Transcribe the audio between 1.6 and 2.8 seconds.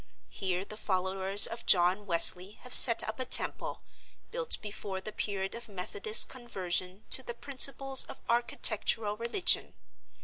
John Wesley have